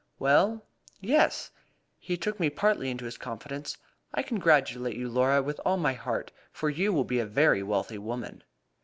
[0.17, 0.65] "Well,
[0.99, 1.51] yes.
[1.99, 3.77] He took me partly into his confidence.
[4.15, 7.99] I congratulate you, Laura, with all my heart, for you will be a very wealthy
[7.99, 8.43] woman."